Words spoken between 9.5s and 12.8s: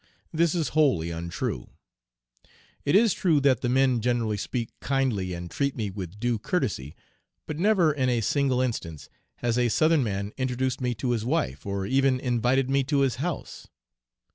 a Southern man introduced me to his wife or even invited